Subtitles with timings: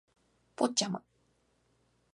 [0.55, 1.03] ポッチャマ